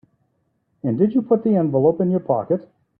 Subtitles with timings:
[0.81, 2.67] And did you put the envelope in your pocket?